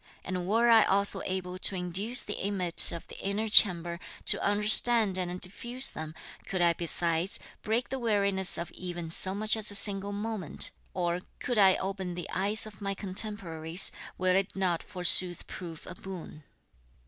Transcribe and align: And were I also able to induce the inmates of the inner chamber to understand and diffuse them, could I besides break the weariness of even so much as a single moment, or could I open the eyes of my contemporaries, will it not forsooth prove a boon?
And 0.23 0.47
were 0.47 0.67
I 0.67 0.83
also 0.85 1.21
able 1.25 1.59
to 1.59 1.75
induce 1.75 2.23
the 2.23 2.33
inmates 2.43 2.91
of 2.91 3.07
the 3.07 3.19
inner 3.19 3.47
chamber 3.47 3.99
to 4.25 4.43
understand 4.43 5.15
and 5.15 5.39
diffuse 5.39 5.91
them, 5.91 6.15
could 6.47 6.59
I 6.59 6.73
besides 6.73 7.37
break 7.61 7.89
the 7.89 7.99
weariness 7.99 8.57
of 8.57 8.71
even 8.71 9.11
so 9.11 9.35
much 9.35 9.55
as 9.55 9.69
a 9.69 9.75
single 9.75 10.11
moment, 10.11 10.71
or 10.95 11.19
could 11.37 11.59
I 11.59 11.75
open 11.75 12.15
the 12.15 12.27
eyes 12.31 12.65
of 12.65 12.81
my 12.81 12.95
contemporaries, 12.95 13.91
will 14.17 14.35
it 14.35 14.55
not 14.55 14.81
forsooth 14.81 15.45
prove 15.45 15.85
a 15.85 15.93
boon? 15.93 16.45